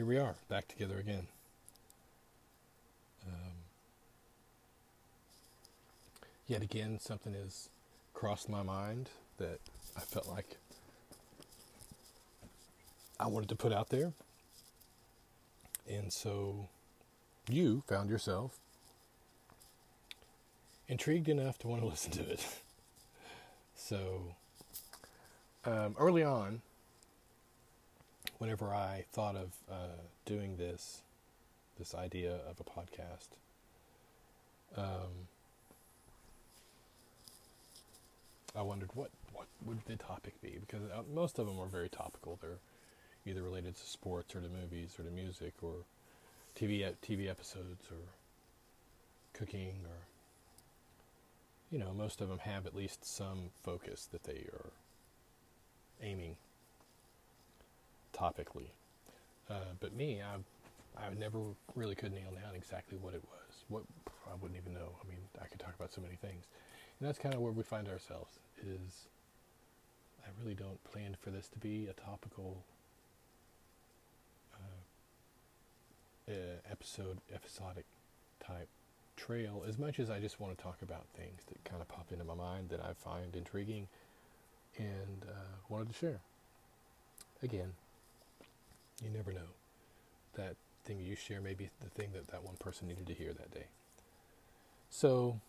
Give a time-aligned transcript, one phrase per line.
[0.00, 1.26] Here we are, back together again.
[3.26, 3.52] Um,
[6.46, 7.68] yet again, something has
[8.14, 9.58] crossed my mind that
[9.94, 10.56] I felt like
[13.20, 14.14] I wanted to put out there.
[15.86, 16.70] And so
[17.50, 18.56] you found yourself
[20.88, 22.46] intrigued enough to want to listen to it.
[23.76, 24.34] so
[25.66, 26.62] um, early on,
[28.40, 31.02] whenever I thought of uh, doing this,
[31.78, 33.28] this idea of a podcast,
[34.76, 35.28] um,
[38.56, 41.88] I wondered what what would the topic be because uh, most of them are very
[41.88, 42.38] topical.
[42.40, 42.58] They're
[43.26, 45.74] either related to sports or to movies or to music or
[46.58, 47.98] TV TV episodes or
[49.34, 50.06] cooking or
[51.70, 54.70] you know most of them have at least some focus that they are
[56.02, 56.36] aiming
[58.20, 58.70] topically.
[59.48, 60.36] Uh, but me, I,
[61.00, 61.38] I never
[61.74, 63.64] really could nail down exactly what it was.
[63.68, 63.82] What
[64.30, 64.96] I wouldn't even know.
[65.02, 66.46] I mean, I could talk about so many things,
[66.98, 68.38] and that's kind of where we find ourselves.
[68.62, 69.06] Is
[70.24, 72.62] I really don't plan for this to be a topical
[76.28, 76.32] uh,
[76.70, 77.84] episode, episodic
[78.44, 78.68] type
[79.16, 79.64] trail.
[79.66, 82.24] As much as I just want to talk about things that kind of pop into
[82.24, 83.88] my mind that I find intriguing,
[84.78, 86.20] and uh, wanted to share.
[87.42, 87.72] Again,
[89.02, 89.50] you never know.
[90.34, 93.32] That thing you share may be the thing that that one person needed to hear
[93.32, 93.66] that day.
[94.88, 95.40] So,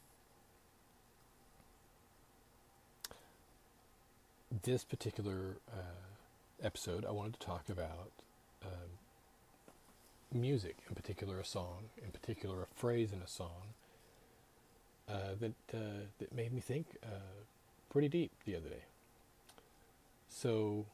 [4.63, 8.11] this particular uh, episode, I wanted to talk about
[8.63, 8.99] um,
[10.31, 13.73] music, in particular a song, in particular a phrase in a song
[15.09, 17.43] uh, that uh, that made me think uh,
[17.89, 18.83] pretty deep the other day.
[20.29, 20.85] So,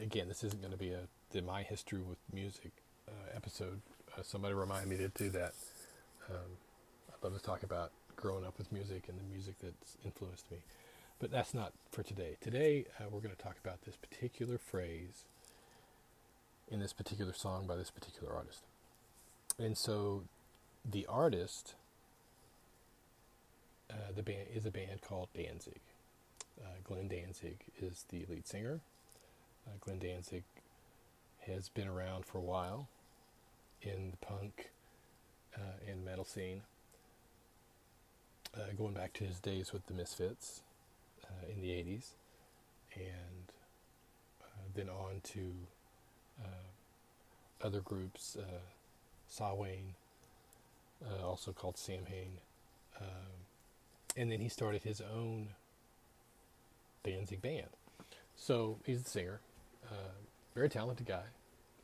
[0.00, 1.00] again, this isn't going to be a
[1.30, 2.72] the my history with music
[3.06, 3.80] uh, episode.
[4.16, 5.52] Uh, somebody remind me to do that.
[6.30, 6.56] Um,
[7.10, 10.58] I'd love to talk about growing up with music and the music that's influenced me,
[11.18, 12.36] but that's not for today.
[12.40, 15.24] Today, uh, we're going to talk about this particular phrase
[16.70, 18.62] in this particular song by this particular artist.
[19.58, 20.24] And so,
[20.90, 21.74] the artist,
[23.90, 25.80] uh, the band is a band called Danzig.
[26.60, 28.80] Uh, Glenn Danzig is the lead singer.
[29.68, 30.44] Uh, Glenn Danzig
[31.46, 32.88] has been around for a while
[33.82, 34.70] in the punk
[35.54, 36.62] uh, and metal scene,
[38.56, 40.62] uh, going back to his days with the Misfits
[41.24, 42.10] uh, in the 80s,
[42.94, 43.52] and
[44.42, 45.52] uh, then on to
[46.42, 48.60] uh, other groups, uh,
[49.30, 49.94] Sawane,
[51.22, 52.38] also called Samhain,
[53.00, 53.06] um,
[54.16, 55.48] and then he started his own
[57.04, 57.68] Danzig band.
[58.36, 59.40] So he's the singer,
[59.90, 60.10] uh,
[60.54, 61.22] very talented guy.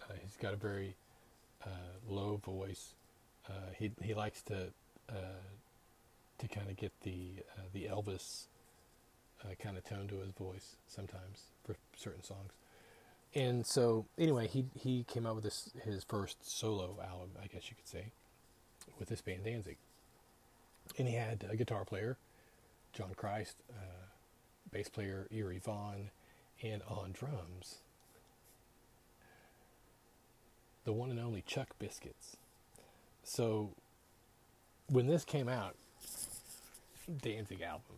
[0.03, 0.97] Uh, he's got a very
[1.65, 1.69] uh,
[2.09, 2.94] low voice.
[3.48, 4.69] Uh, he he likes to
[6.39, 7.42] to kind of get the
[7.72, 8.47] the Elvis
[9.62, 12.53] kind of tone to his voice sometimes for certain songs.
[13.34, 17.68] And so anyway, he he came out with this his first solo album, I guess
[17.71, 18.12] you could say,
[18.98, 19.77] with this band Danzig.
[20.98, 22.16] And he had a guitar player,
[22.92, 23.57] John Christ,
[24.71, 26.10] bass player Eerie Von,
[26.62, 27.78] and on drums,
[30.84, 32.36] the one and only Chuck Biscuits.
[33.22, 33.71] So
[34.89, 35.77] when this came out,
[37.22, 37.97] Danzig album,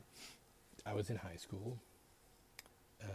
[0.85, 1.79] I was in high school.
[3.03, 3.11] Um,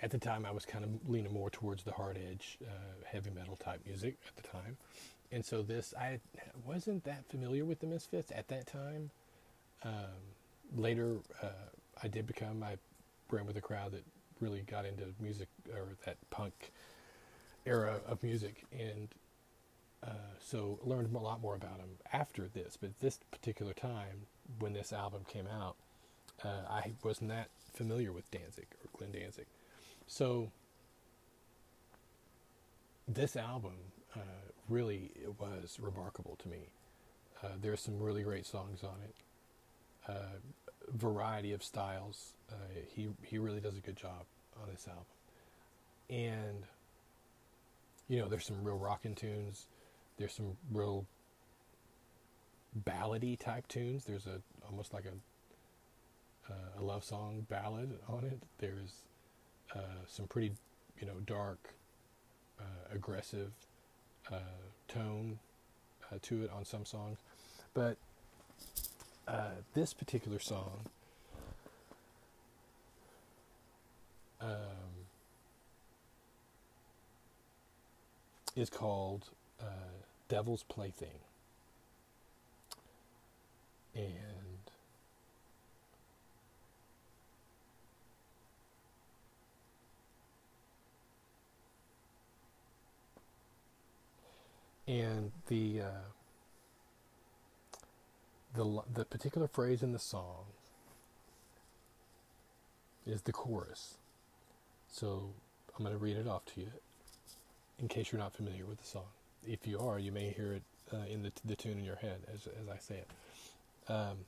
[0.00, 3.30] at the time, I was kind of leaning more towards the hard edge, uh, heavy
[3.30, 4.76] metal type music at the time.
[5.30, 6.20] And so this, I
[6.66, 9.10] wasn't that familiar with the Misfits at that time.
[9.84, 10.20] Um,
[10.76, 11.46] later, uh,
[12.02, 12.76] I did become, I
[13.30, 14.04] ran with a crowd that
[14.42, 16.72] really got into music or that punk
[17.64, 19.08] era of music, and
[20.04, 22.76] uh, so learned a lot more about him after this.
[22.80, 24.26] But this particular time,
[24.58, 25.76] when this album came out,
[26.44, 29.46] uh, I wasn't that familiar with Danzig or Glenn Danzig.
[30.08, 30.50] So
[33.06, 33.74] this album
[34.16, 36.68] uh, really was remarkable to me.
[37.42, 39.14] Uh, there's some really great songs on it.
[40.08, 40.38] Uh,
[40.90, 42.32] variety of styles.
[42.50, 42.54] Uh,
[42.94, 44.24] he he really does a good job
[44.60, 45.04] on this album,
[46.10, 46.64] and
[48.08, 49.66] you know there's some real rockin' tunes.
[50.18, 51.06] There's some real
[52.84, 54.04] ballady type tunes.
[54.04, 58.40] There's a almost like a uh, a love song ballad on it.
[58.58, 59.02] There's
[59.74, 60.52] uh, some pretty
[61.00, 61.74] you know dark,
[62.60, 63.52] uh, aggressive
[64.30, 64.38] uh,
[64.88, 65.38] tone
[66.10, 67.18] uh, to it on some songs,
[67.74, 67.96] but
[69.28, 70.86] uh, this particular song
[74.40, 75.06] um,
[78.56, 79.30] is called
[79.60, 79.64] uh,
[80.28, 81.20] Devil's Plaything.
[83.94, 84.52] And
[94.88, 96.11] and the uh,
[98.54, 100.44] the the particular phrase in the song
[103.06, 103.94] is the chorus.
[104.90, 105.30] So
[105.76, 106.68] I'm going to read it off to you
[107.80, 109.06] in case you're not familiar with the song.
[109.46, 110.62] If you are, you may hear it
[110.92, 113.90] uh, in the, the tune in your head as, as I say it.
[113.90, 114.18] Um,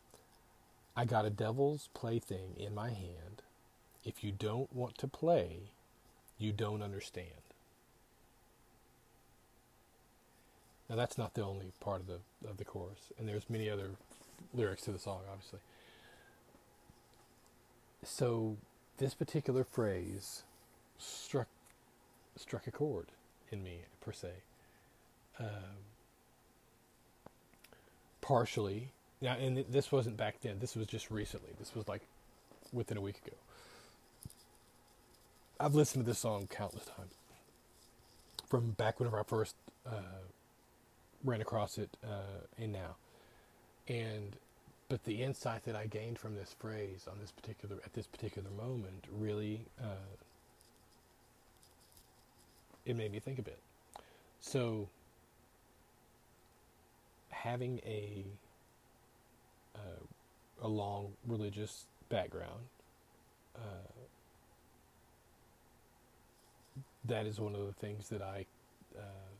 [0.97, 3.43] I got a devil's plaything in my hand.
[4.05, 5.71] If you don't want to play,
[6.39, 7.44] you don't understand.
[10.89, 13.91] Now that's not the only part of the of the chorus, and there's many other
[14.53, 15.61] lyrics to the song, obviously.
[18.05, 18.57] So
[18.99, 20.43] this particular phrase
[20.99, 21.49] struck
[22.37, 23.07] struck a chord
[23.51, 24.31] in me per se.
[25.39, 25.83] Um,
[28.21, 28.91] partially
[29.21, 30.59] now, and this wasn't back then.
[30.61, 31.51] This was just recently.
[31.59, 32.03] This was like
[32.73, 33.37] within a week ago.
[35.59, 37.15] I've listened to this song countless times.
[38.49, 39.55] From back whenever I first
[39.87, 40.21] uh,
[41.25, 42.97] ran across it, uh, and now,
[43.89, 44.37] and
[44.89, 48.51] but the insight that I gained from this phrase on this particular at this particular
[48.51, 50.07] moment really uh,
[52.85, 53.59] it made me think a bit.
[54.41, 54.89] So
[57.31, 58.25] having a
[59.75, 60.05] uh,
[60.63, 62.61] a long religious background,
[63.57, 63.91] uh,
[67.07, 68.47] that is one of the things that I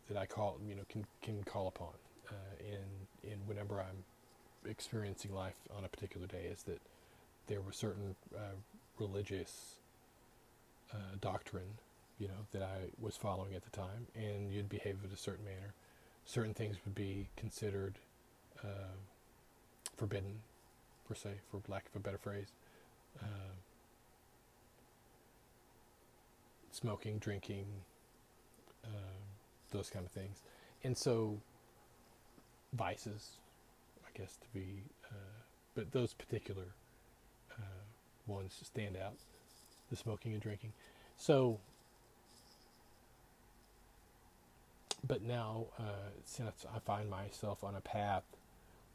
[0.09, 1.95] that I call you know can can call upon
[2.31, 4.05] uh, in in whenever I'm
[4.69, 6.81] experiencing life on a particular day is that
[7.47, 8.57] there were certain uh,
[8.99, 9.77] religious
[10.93, 11.79] uh, doctrine,
[12.19, 15.45] you know, that I was following at the time, and you'd behave in a certain
[15.45, 15.75] manner.
[16.25, 17.99] Certain things would be considered
[18.63, 18.97] uh,
[19.97, 20.41] forbidden,
[21.07, 22.49] per se, for lack of a better phrase.
[23.21, 23.53] Uh,
[26.73, 27.67] smoking, drinking,
[28.85, 28.89] uh,
[29.75, 30.39] those kind of things,
[30.83, 31.39] and so
[32.73, 33.37] vices
[34.05, 35.43] I guess to be, uh,
[35.75, 36.67] but those particular
[37.53, 37.83] uh,
[38.27, 39.15] ones stand out,
[39.91, 40.73] the smoking and drinking.
[41.17, 41.59] So,
[45.07, 48.25] but now uh, since I find myself on a path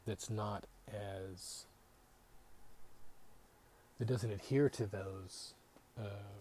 [0.06, 1.66] that's not as
[3.98, 5.52] that doesn't adhere to those
[5.98, 6.32] uh,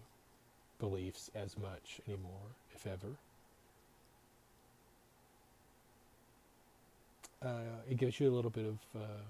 [0.80, 3.18] beliefs as much anymore, if ever.
[7.44, 9.22] Uh, it gives you a little bit of uh,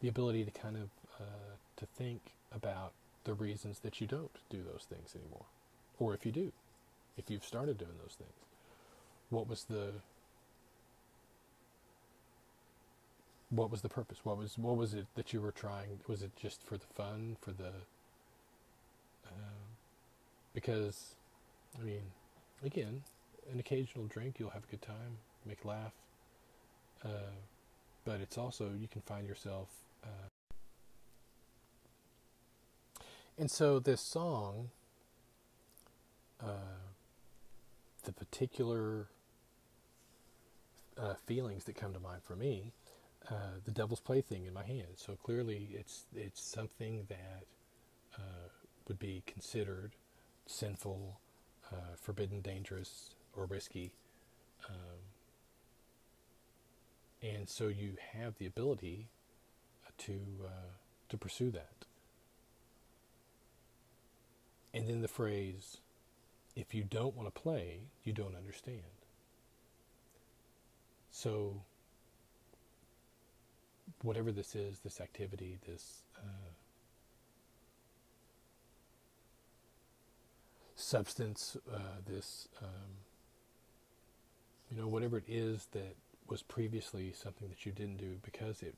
[0.00, 0.88] the ability to kind of
[1.20, 2.20] uh, to think
[2.54, 2.92] about
[3.24, 5.44] the reasons that you don't do those things anymore,
[5.98, 6.52] or if you do,
[7.18, 8.32] if you've started doing those things,
[9.28, 9.92] what was the
[13.50, 14.18] what was the purpose?
[14.24, 16.00] What was what was it that you were trying?
[16.08, 17.72] Was it just for the fun, for the
[19.26, 19.60] uh,
[20.54, 21.14] because,
[21.80, 22.02] I mean,
[22.64, 23.02] again,
[23.52, 25.92] an occasional drink, you'll have a good time make laugh.
[27.04, 27.32] Uh,
[28.04, 29.68] but it's also you can find yourself.
[30.04, 30.28] Uh,
[33.38, 34.70] and so this song,
[36.42, 36.88] uh,
[38.04, 39.08] the particular
[40.98, 42.72] uh, feelings that come to mind for me,
[43.30, 44.88] uh, the devil's plaything in my hand.
[44.96, 47.44] So clearly, it's it's something that
[48.16, 48.48] uh,
[48.88, 49.92] would be considered
[50.46, 51.20] sinful,
[51.96, 53.92] forbidden, dangerous, or risky.
[54.68, 54.99] Um,
[57.22, 59.08] and so you have the ability
[59.98, 60.72] to uh,
[61.08, 61.84] to pursue that.
[64.72, 65.78] And then the phrase,
[66.54, 68.82] if you don't want to play, you don't understand.
[71.10, 71.62] So,
[74.02, 76.52] whatever this is, this activity, this uh,
[80.76, 82.90] substance, uh, this, um,
[84.70, 85.96] you know, whatever it is that
[86.30, 88.74] was previously something that you didn't do because it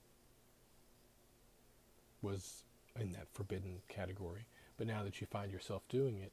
[2.22, 2.62] was
[2.98, 4.46] in that forbidden category,
[4.78, 6.32] but now that you find yourself doing it,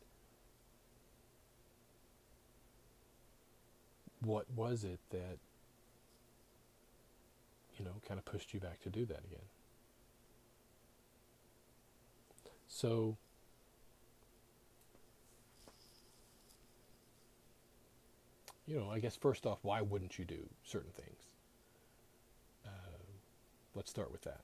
[4.22, 5.38] what was it that
[7.78, 9.46] you know kind of pushed you back to do that again?
[12.68, 13.18] So
[18.70, 21.24] you know i guess first off why wouldn't you do certain things
[22.66, 22.70] uh,
[23.76, 24.42] let's start with that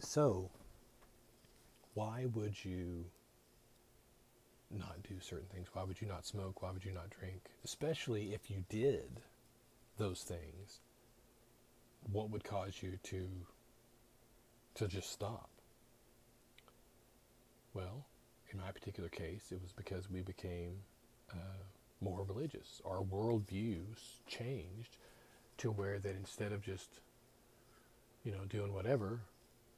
[0.00, 0.50] so
[1.94, 3.04] why would you
[4.78, 5.68] not do certain things?
[5.72, 6.62] Why would you not smoke?
[6.62, 7.42] Why would you not drink?
[7.64, 9.20] Especially if you did
[9.98, 10.80] those things,
[12.10, 13.28] what would cause you to
[14.74, 15.51] to just stop?
[17.74, 18.04] Well,
[18.52, 20.74] in my particular case, it was because we became
[21.32, 21.62] uh,
[22.00, 22.82] more religious.
[22.84, 24.96] Our worldviews changed
[25.58, 27.00] to where that instead of just,
[28.24, 29.20] you know, doing whatever,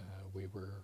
[0.01, 0.83] uh, we were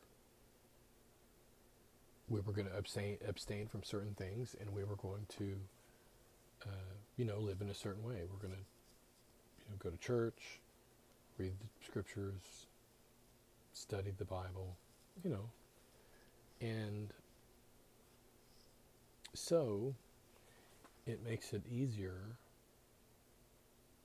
[2.29, 5.57] we were going to abstain abstain from certain things, and we were going to,
[6.65, 8.23] uh, you know, live in a certain way.
[8.31, 8.65] We're going to,
[9.59, 10.61] you know, go to church,
[11.39, 12.67] read the scriptures,
[13.73, 14.77] study the Bible,
[15.25, 15.51] you know,
[16.61, 17.13] and
[19.35, 19.95] so
[21.07, 22.21] it makes it easier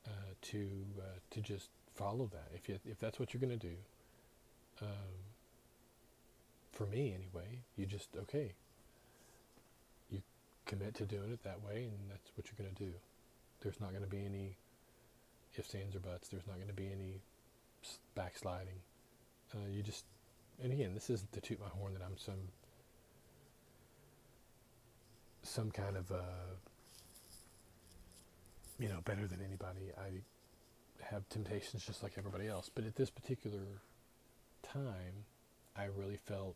[0.08, 0.68] uh, to
[1.00, 3.76] uh, to just follow that if you, if that's what you're going to do.
[4.82, 5.16] Um,
[6.76, 8.52] for me anyway, you just, okay,
[10.12, 10.22] you
[10.66, 12.92] commit to doing it that way, and that's what you're going to do.
[13.62, 14.58] There's not going to be any
[15.58, 16.28] ifs, ands, or buts.
[16.28, 17.22] There's not going to be any
[18.14, 18.82] backsliding.
[19.54, 20.04] Uh, you just,
[20.64, 22.50] and again, this isn't to toot my horn that I'm some
[25.44, 26.56] some kind of, uh,
[28.80, 29.92] you know, better than anybody.
[29.98, 30.22] I
[31.04, 32.70] have temptations just like everybody else.
[32.74, 33.82] But at this particular
[34.64, 35.26] time,
[35.78, 36.56] I really felt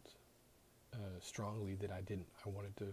[0.94, 2.28] uh, strongly that I didn't.
[2.46, 2.88] I wanted to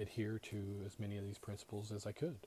[0.00, 2.38] adhere to as many of these principles as I could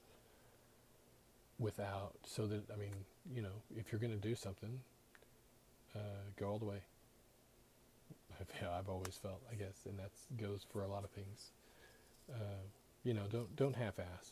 [1.60, 2.94] without, so that, I mean,
[3.34, 4.79] you know, if you're going to do something,
[5.96, 6.00] uh,
[6.39, 6.79] go all the way.
[8.39, 11.51] I've, I've always felt, I guess, and that goes for a lot of things.
[12.31, 12.63] Uh,
[13.03, 14.31] you know, don't don't half-ass.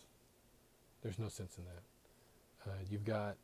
[1.02, 2.70] There's no sense in that.
[2.72, 3.38] Uh, you've got,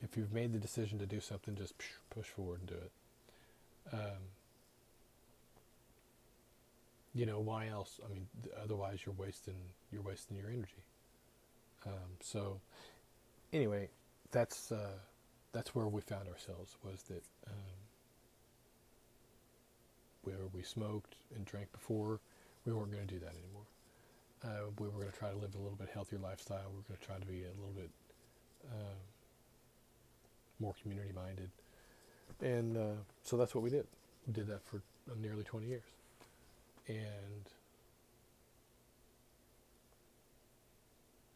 [0.00, 1.74] if you've made the decision to do something, just
[2.08, 2.92] push forward and do it.
[3.92, 4.22] Um,
[7.14, 8.26] you know why else i mean
[8.62, 9.56] otherwise you're wasting
[9.90, 10.84] you're wasting your energy
[11.86, 12.60] um, so
[13.52, 13.88] anyway
[14.30, 14.98] that's uh,
[15.52, 17.78] that's where we found ourselves was that um,
[20.28, 22.20] where we smoked and drank before
[22.64, 23.66] we weren't going to do that anymore.
[24.44, 26.70] Uh, we were going to try to live a little bit healthier lifestyle.
[26.70, 27.90] We were going to try to be a little bit
[28.70, 28.98] uh,
[30.60, 31.50] more community minded
[32.40, 33.86] and uh, so that's what we did.
[34.26, 34.82] We did that for
[35.20, 35.82] nearly 20 years.
[36.86, 37.44] And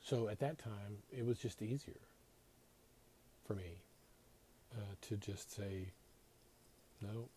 [0.03, 2.01] so at that time, it was just easier
[3.47, 3.81] for me
[4.77, 5.89] uh, to just say,
[7.01, 7.29] no.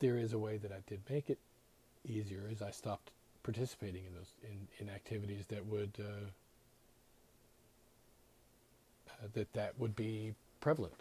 [0.00, 1.38] There is a way that I did make it
[2.08, 3.10] easier is I stopped
[3.42, 6.26] participating in those in, in activities that would uh,
[9.08, 10.94] uh, that that would be prevalent.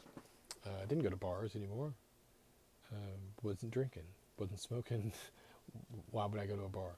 [0.65, 1.94] Uh, I didn't go to bars anymore
[2.91, 4.03] um, wasn't drinking,
[4.38, 5.12] wasn't smoking.
[6.12, 6.91] Why would I go to a bar?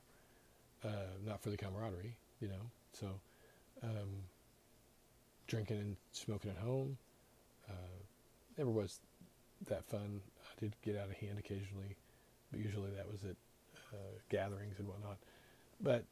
[0.84, 2.62] Uh, not for the camaraderie, you know.
[2.94, 3.08] So,
[3.84, 4.10] um,
[5.48, 6.98] drinking and smoking at home
[7.70, 7.74] uh,
[8.58, 9.00] never was
[9.68, 10.22] that fun.
[10.62, 11.98] Did get out of hand occasionally,
[12.52, 13.36] but usually that was at
[13.94, 15.18] uh, gatherings and whatnot.
[15.82, 16.06] But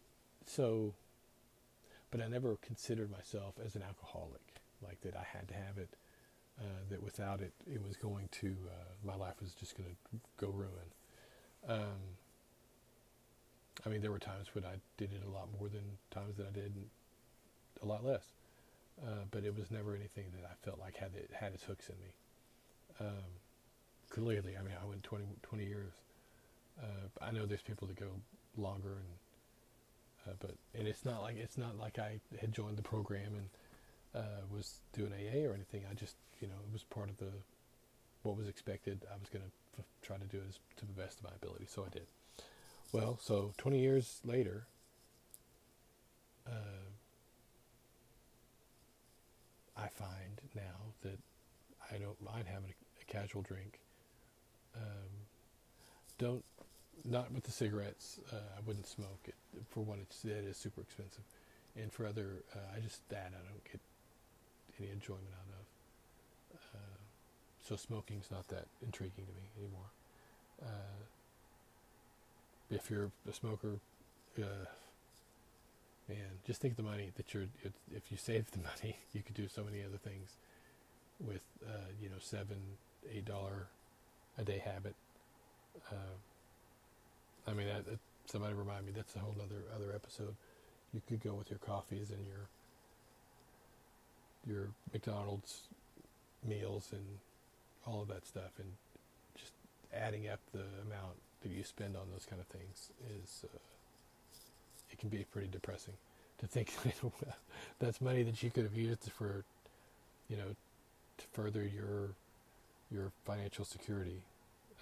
[0.45, 0.93] so,
[2.11, 4.41] but I never considered myself as an alcoholic,
[4.83, 5.89] like that I had to have it
[6.59, 10.19] uh, that without it, it was going to, uh, my life was just going to
[10.37, 10.89] go ruin.
[11.67, 12.17] Um,
[13.85, 16.47] I mean, there were times when I did it a lot more than times that
[16.47, 16.73] I did
[17.81, 18.33] a lot less.
[19.01, 21.87] Uh, but it was never anything that I felt like had it had its hooks
[21.87, 22.11] in me.
[22.99, 23.23] Um,
[24.09, 25.93] clearly, I mean, I went 20, 20 years.
[26.81, 28.07] Uh, I know there's people that go
[28.57, 29.07] longer, and
[30.27, 33.49] uh, but and it's not like it's not like I had joined the program and
[34.15, 35.83] uh, was doing AA or anything.
[35.89, 37.31] I just, you know, it was part of the
[38.23, 39.05] what was expected.
[39.11, 41.31] I was going to f- try to do it as, to the best of my
[41.35, 42.07] ability, so I did.
[42.91, 44.65] Well, so 20 years later,
[46.47, 46.89] uh,
[49.77, 51.19] I find now that
[51.91, 53.78] I don't mind having a, a casual drink.
[54.75, 55.09] Um,
[56.17, 56.43] don't
[57.05, 58.19] not with the cigarettes.
[58.31, 59.35] Uh, I wouldn't smoke it.
[59.69, 61.23] For one, it's it is super expensive,
[61.75, 63.79] and for other, uh, I just that I don't get
[64.79, 66.59] any enjoyment out of.
[66.75, 66.97] Uh,
[67.67, 69.89] so smoking's not that intriguing to me anymore.
[70.61, 71.05] Uh,
[72.71, 73.79] if you're a smoker,
[74.37, 74.65] uh,
[76.07, 77.47] man, just think of the money that you're.
[77.95, 80.35] If you save the money, you could do so many other things
[81.19, 82.57] with uh, you know seven,
[83.11, 83.67] eight dollar
[84.37, 84.95] a day habit.
[85.91, 86.15] Uh,
[87.47, 90.35] I mean, that, that, somebody remind me that's a whole other other episode.
[90.93, 92.47] You could go with your coffees and your
[94.47, 95.61] your McDonald's
[96.47, 97.05] meals and
[97.85, 98.67] all of that stuff, and
[99.37, 99.53] just
[99.93, 102.89] adding up the amount that you spend on those kind of things
[103.23, 103.57] is uh,
[104.91, 105.93] it can be pretty depressing
[106.39, 106.71] to think
[107.79, 109.43] that's money that you could have used for
[110.29, 110.55] you know
[111.17, 112.09] to further your
[112.91, 114.21] your financial security,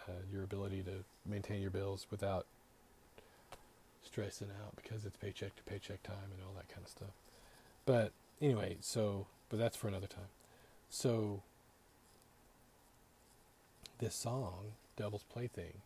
[0.08, 2.46] uh, your ability to maintain your bills without
[4.04, 7.10] stressing out because it's paycheck to paycheck time and all that kind of stuff.
[7.86, 8.12] But
[8.42, 10.30] anyway, so but that's for another time.
[10.90, 11.42] So
[14.00, 15.82] this song, Devil's Plaything.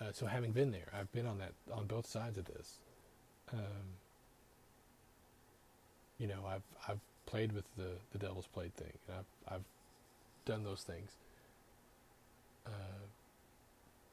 [0.00, 2.76] Uh, so having been there, I've been on that on both sides of this.
[3.52, 3.96] Um,
[6.18, 9.64] you know, I've I've played with the the Devil's Plaything, and I've I've
[10.44, 11.12] done those things.
[12.66, 13.04] Uh,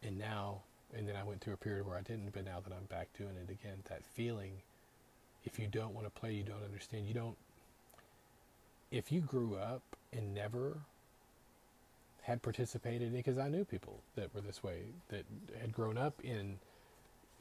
[0.03, 0.61] and now,
[0.95, 3.07] and then I went through a period where I didn't, but now that I'm back
[3.17, 4.51] doing it again, that feeling,
[5.43, 7.37] if you don't want to play, you don't understand, you don't.
[8.91, 10.77] If you grew up and never
[12.23, 15.25] had participated in because I knew people that were this way that
[15.59, 16.57] had grown up in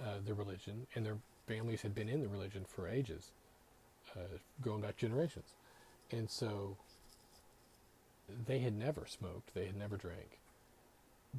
[0.00, 3.30] uh, the religion and their families had been in the religion for ages,
[4.16, 5.52] uh, going back generations,
[6.10, 6.76] and so
[8.46, 10.38] they had never smoked, they had never drank,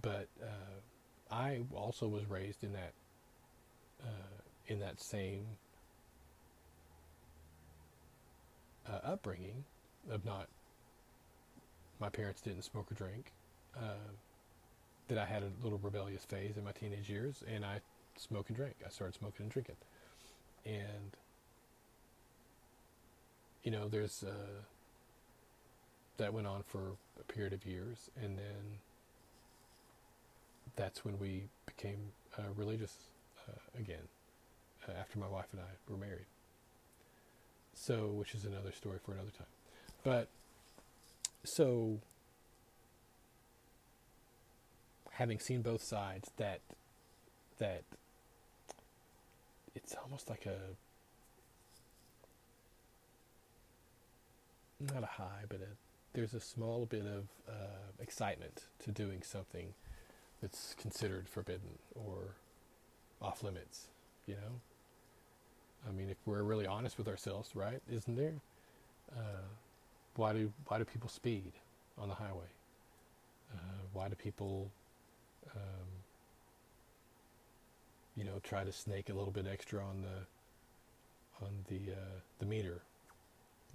[0.01, 2.93] but uh, I also was raised in that
[4.03, 5.45] uh, in that same
[8.87, 9.63] uh, upbringing
[10.09, 10.47] of not
[11.99, 13.31] my parents didn't smoke or drink.
[13.77, 14.11] Uh,
[15.09, 17.81] that I had a little rebellious phase in my teenage years, and I
[18.17, 18.75] smoked and drank.
[18.85, 19.75] I started smoking and drinking,
[20.65, 21.17] and
[23.63, 24.61] you know, there's uh,
[26.17, 28.79] that went on for a period of years, and then
[30.75, 32.95] that's when we became uh, religious
[33.47, 34.07] uh, again
[34.87, 36.25] uh, after my wife and I were married.
[37.75, 39.47] So, which is another story for another time,
[40.03, 40.27] but
[41.43, 41.99] so
[45.11, 46.61] having seen both sides that
[47.59, 47.83] that
[49.75, 50.57] it's almost like a
[54.91, 55.67] not a high but a,
[56.13, 59.73] there's a small bit of uh, excitement to doing something
[60.43, 62.35] that's considered forbidden or
[63.21, 63.87] off limits
[64.27, 64.59] you know
[65.89, 68.35] i mean if we're really honest with ourselves right isn't there
[69.17, 69.41] uh,
[70.15, 71.53] why do why do people speed
[71.97, 72.51] on the highway?
[73.53, 73.57] Uh,
[73.93, 74.71] why do people,
[75.55, 75.87] um,
[78.15, 82.45] you know, try to snake a little bit extra on the on the uh, the
[82.45, 82.81] meter,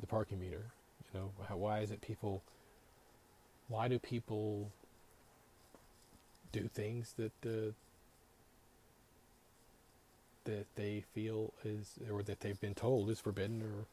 [0.01, 0.65] the parking meter?
[1.13, 2.43] You know, how, why is it people?
[3.69, 4.71] Why do people
[6.53, 7.73] do things that uh,
[10.45, 13.87] that they feel is or that they've been told is forbidden or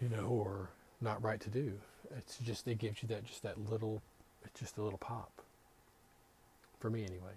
[0.00, 1.72] you know, or not right to do.
[2.16, 4.02] It's just it gives you that just that little,
[4.44, 5.32] it's just a little pop.
[6.80, 7.32] For me, anyway.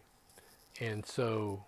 [0.80, 1.66] And so,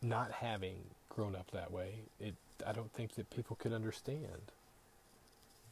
[0.00, 0.76] not having
[1.08, 2.34] grown up that way, it
[2.66, 4.52] I don't think that people could understand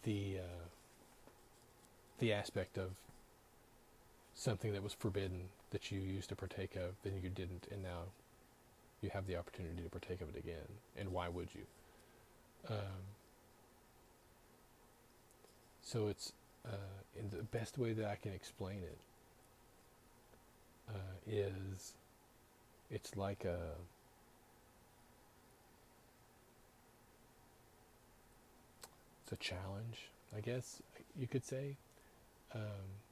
[0.03, 0.65] the uh,
[2.19, 2.91] the aspect of
[4.35, 8.03] something that was forbidden that you used to partake of, then you didn't, and now
[9.01, 10.69] you have the opportunity to partake of it again.
[10.97, 11.63] And why would you?
[12.69, 13.05] Um,
[15.83, 16.33] so it's
[16.67, 18.99] uh, in the best way that I can explain it
[20.89, 21.95] uh, is
[22.91, 23.59] it's like a
[29.27, 30.81] it's a challenge, I guess
[31.19, 31.77] you could say.
[32.55, 33.03] Um,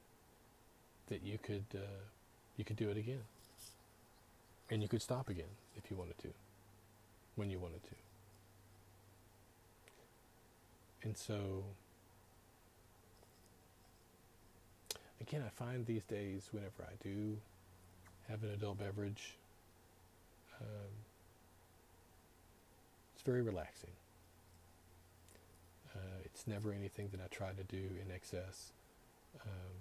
[1.09, 2.00] that you could uh,
[2.57, 3.24] you could do it again.
[4.70, 6.29] and you could stop again if you wanted to,
[7.37, 7.90] when you wanted to.
[11.03, 11.64] And so,
[15.20, 17.37] again, I find these days whenever I do
[18.29, 19.35] have an adult beverage,
[20.61, 20.88] um,
[23.14, 23.90] it's very relaxing.
[25.94, 28.72] Uh, it's never anything that I try to do in excess.
[29.40, 29.74] Um,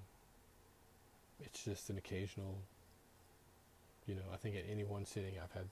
[1.41, 2.58] it's just an occasional,
[4.08, 5.67] you know, I think at any one sitting I've had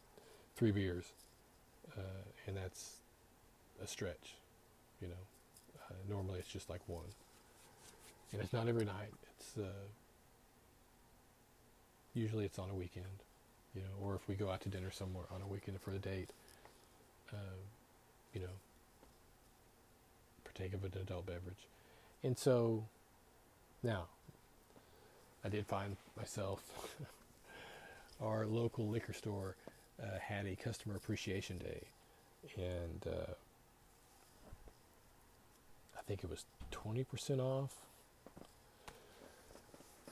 [0.55, 1.05] three beers,
[1.97, 2.95] uh, and that's
[3.83, 4.35] a stretch,
[5.01, 5.13] you know.
[5.89, 7.05] Uh, normally it's just like one.
[8.31, 9.11] And it's not every night.
[9.37, 9.85] It's uh,
[12.13, 13.05] usually it's on a weekend,
[13.75, 15.97] you know, or if we go out to dinner somewhere on a weekend for a
[15.99, 16.31] date,
[17.33, 17.57] uh,
[18.33, 18.55] you know,
[20.51, 21.67] partake of an adult beverage.
[22.23, 22.85] And so
[23.83, 24.05] now
[25.43, 26.61] I did find myself
[28.21, 29.55] our local liquor store
[30.01, 31.81] uh, had a customer appreciation day
[32.57, 33.33] and uh,
[35.97, 37.75] I think it was 20% off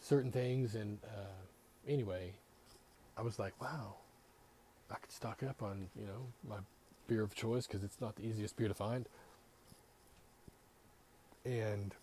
[0.01, 0.75] certain things.
[0.75, 2.33] And uh, anyway,
[3.17, 3.95] I was like, wow,
[4.91, 6.57] I could stock up on, you know, my
[7.07, 9.07] beer of choice because it's not the easiest beer to find.
[11.49, 11.95] And,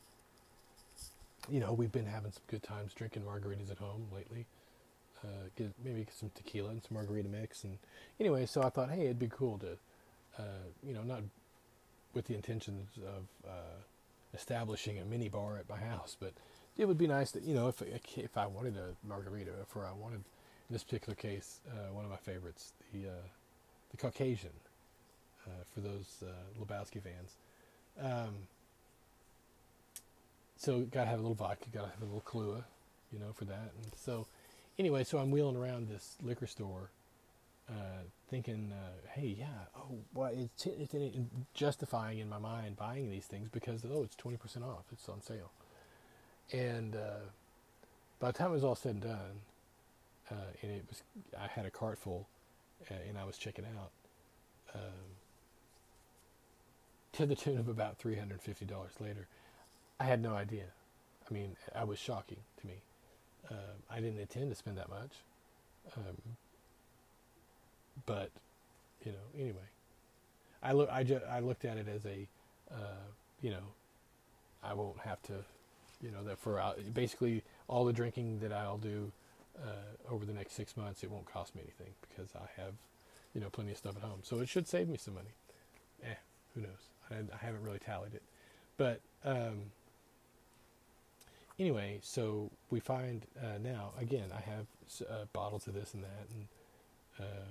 [1.49, 4.47] you know, we've been having some good times drinking margaritas at home lately.
[5.23, 7.63] Uh, get maybe get some tequila and some margarita mix.
[7.65, 7.79] And
[8.19, 9.79] anyway, so I thought, hey, it'd be cool to,
[10.39, 11.21] uh, you know, not
[12.13, 13.79] with the intentions of uh,
[14.35, 16.33] establishing a mini bar at my house, but
[16.77, 17.83] it would be nice that you know if
[18.17, 20.17] if I wanted a margarita, if I wanted
[20.69, 23.27] in this particular case uh, one of my favorites, the uh,
[23.91, 24.51] the Caucasian,
[25.47, 26.25] uh, for those
[26.61, 27.37] Lebowski fans.
[28.01, 28.35] Um,
[30.57, 32.65] so gotta have a little vodka, gotta have a little Kahlua,
[33.13, 33.73] you know, for that.
[33.83, 34.27] And so
[34.79, 36.91] anyway, so I'm wheeling around this liquor store
[37.69, 40.95] uh, thinking, uh, hey, yeah, oh, well, it's, it's
[41.55, 45.21] justifying in my mind buying these things because oh, it's twenty percent off, it's on
[45.21, 45.51] sale.
[46.53, 47.27] And uh,
[48.21, 49.41] by the time it was all said and done,
[50.31, 51.03] uh, and it was,
[51.39, 52.29] I had a cart full,
[52.91, 53.91] uh, and I was checking out,
[54.75, 55.17] um,
[57.13, 59.27] to the tune of about three hundred fifty dollars later.
[59.99, 60.65] I had no idea.
[61.29, 62.75] I mean, I was shocking to me.
[63.51, 65.13] Um, I didn't intend to spend that much.
[65.97, 66.17] Um,
[68.05, 68.31] but
[69.05, 69.69] you know, anyway,
[70.63, 72.27] I look, I, ju- I looked at it as a,
[72.73, 73.07] uh,
[73.41, 73.75] you know,
[74.63, 75.35] I won't have to,
[76.03, 79.13] you know, that for uh, basically all the drinking that I'll do
[79.63, 82.73] uh, over the next six months, it won't cost me anything because I have,
[83.35, 84.21] you know, plenty of stuff at home.
[84.23, 85.35] So it should save me some money.
[86.03, 86.15] Eh,
[86.55, 86.91] who knows?
[87.11, 88.23] I, I haven't really tallied it,
[88.77, 89.71] but um,
[91.59, 94.67] anyway, so we find uh, now again I have
[95.09, 96.47] uh, bottles of this and that and.
[97.19, 97.47] Uh,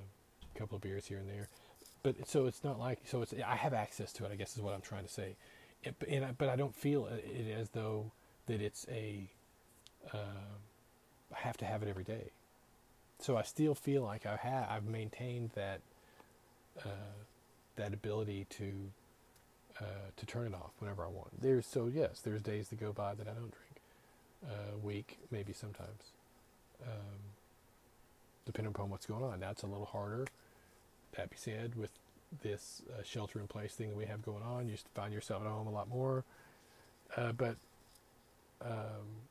[0.56, 1.50] a couple of beers here and there.
[2.04, 4.32] But so it's not like so it's I have access to it.
[4.32, 5.36] I guess is what I'm trying to say.
[5.84, 8.12] It, and I, but I don't feel it as though
[8.48, 9.30] that it's a
[10.14, 10.18] uh,
[11.36, 12.32] I have to have it every day.
[13.20, 15.82] So I still feel like I have I've maintained that
[16.84, 17.16] uh,
[17.76, 18.72] that ability to
[19.82, 21.42] uh, to turn it off whenever I want.
[21.42, 23.65] There's so yes, there's days that go by that I don't drink.
[24.44, 26.12] Uh, week, maybe sometimes.
[26.84, 27.36] Um,
[28.46, 29.40] depending upon what's going on.
[29.40, 30.28] That's a little harder.
[31.18, 31.92] That be said, with
[32.44, 35.48] this uh, shelter in place thing that we have going on, you find yourself at
[35.48, 36.24] home a lot more.
[37.16, 37.56] Uh, but
[38.62, 39.24] um,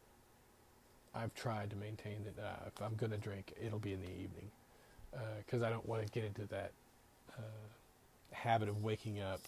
[1.15, 4.11] I've tried to maintain that uh, if I'm going to drink, it'll be in the
[4.11, 4.51] evening
[5.39, 6.73] because uh, I don't want to get into that
[7.39, 9.41] uh, habit of waking up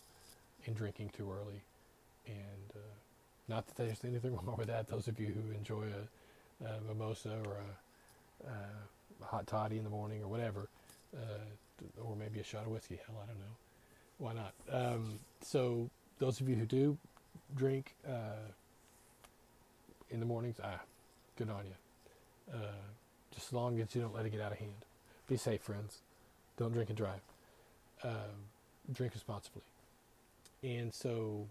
[0.64, 1.62] and drinking too early.
[2.26, 2.78] And uh,
[3.48, 4.88] not that there's anything wrong with that.
[4.88, 10.22] Those of you who enjoy a, a mimosa or a hot toddy in the morning
[10.22, 10.68] or whatever,
[11.16, 12.98] uh, or maybe a shot of whiskey.
[13.06, 13.54] Hell, I don't know.
[14.18, 14.54] Why not?
[14.72, 16.96] Um, so those of you who do
[17.54, 18.50] drink uh,
[20.11, 20.80] in the mornings, ah,
[21.37, 22.54] good on you.
[22.54, 22.85] Uh,
[23.35, 24.85] just as long as you don't let it get out of hand.
[25.28, 25.98] Be safe, friends.
[26.56, 27.20] Don't drink and drive.
[28.02, 28.48] Um,
[28.92, 29.62] drink responsibly.
[30.62, 31.46] And so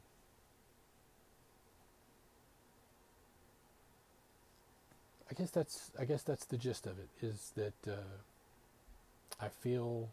[5.30, 7.10] I guess that's I guess that's the gist of it.
[7.22, 7.96] Is that uh,
[9.42, 10.10] I feel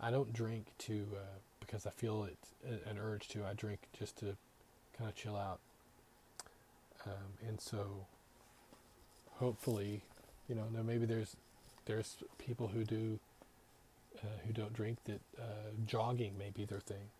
[0.00, 2.38] I don't drink to uh, because I feel it
[2.86, 3.44] an urge to.
[3.44, 4.36] I drink just to
[4.96, 5.58] kind of chill out,
[7.06, 8.06] um, and so
[9.38, 10.02] hopefully,
[10.48, 11.36] you know, now maybe there's
[11.86, 13.18] there's people who do
[14.18, 17.10] uh, who don't drink that uh, jogging may be their thing.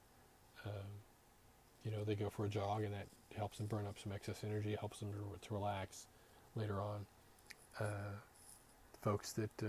[0.65, 1.03] Um,
[1.85, 4.43] you know, they go for a jog and that helps them burn up some excess
[4.45, 6.07] energy, helps them to, to relax
[6.57, 7.07] later on.
[7.81, 8.17] Uh,
[9.03, 9.67] folks that uh,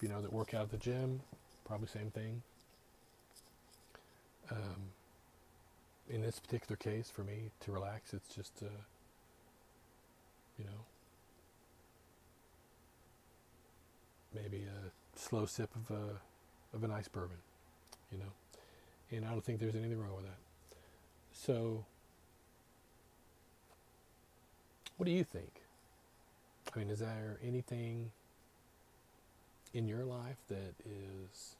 [0.00, 1.20] you know that work out at the gym,
[1.64, 2.42] probably same thing.
[4.50, 4.90] Um,
[6.08, 8.66] in this particular case, for me to relax, it's just uh,
[10.58, 10.84] you know
[14.34, 17.38] maybe a slow sip of a of a nice bourbon,
[18.12, 18.32] you know,
[19.10, 20.38] and I don't think there's anything wrong with that.
[21.32, 21.84] So,
[24.96, 25.65] what do you think?
[26.76, 28.10] I mean, is there anything
[29.72, 31.56] in your life that is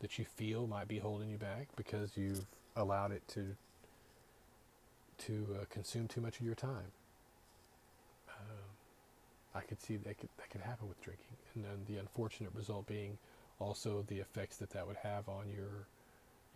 [0.00, 3.56] that you feel might be holding you back because you've allowed it to
[5.18, 6.92] to uh, consume too much of your time?
[8.30, 8.68] Um,
[9.54, 12.86] I could see that could, that could happen with drinking, and then the unfortunate result
[12.86, 13.18] being
[13.58, 15.86] also the effects that that would have on your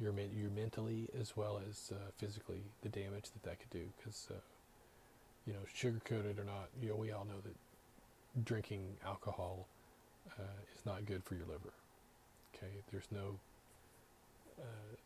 [0.00, 4.28] your your mentally as well as uh, physically the damage that that could do because
[4.30, 4.34] uh,
[5.46, 9.66] you know sugar coated or not you know we all know that drinking alcohol
[10.38, 10.42] uh,
[10.76, 11.72] is not good for your liver
[12.60, 12.72] okay?
[12.90, 13.38] There's no
[14.58, 14.96] uh,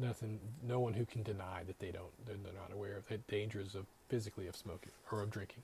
[0.00, 3.18] nothing no one who can deny that they don't they're, they're not aware of the
[3.18, 5.62] dangers of physically of smoking or of drinking.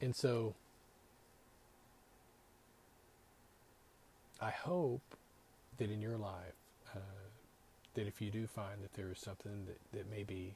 [0.00, 0.54] And so
[4.40, 5.16] I hope
[5.78, 6.54] that in your life
[6.94, 6.98] uh,
[7.94, 10.54] that if you do find that there is something that, that may be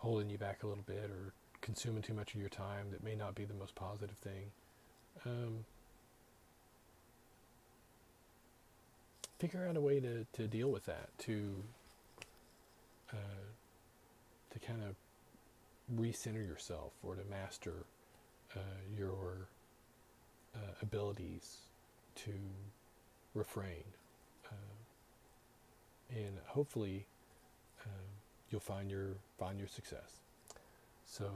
[0.00, 3.14] holding you back a little bit or consuming too much of your time that may
[3.14, 4.50] not be the most positive thing,
[5.26, 5.64] um,
[9.38, 11.62] figure out a way to, to deal with that, to
[13.12, 13.16] uh,
[14.52, 14.96] to kind of
[15.98, 17.84] recenter yourself or to master
[18.56, 18.60] uh,
[18.96, 19.48] your
[20.54, 21.58] uh, abilities
[22.14, 22.32] to
[23.34, 23.84] refrain.
[26.12, 27.06] And hopefully
[28.50, 29.08] you'll find your
[29.38, 30.20] find your success.
[31.06, 31.30] So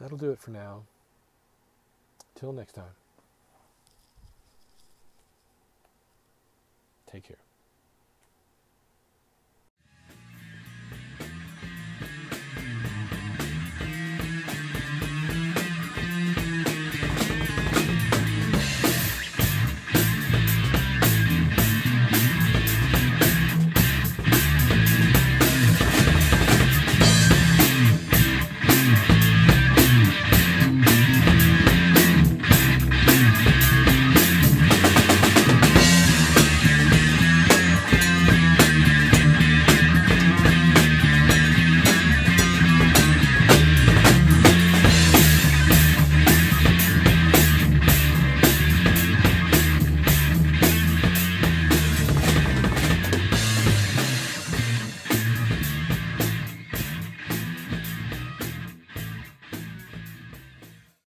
[0.00, 0.82] that'll do it for now.
[2.34, 2.94] Till next time.
[7.10, 7.45] Take care.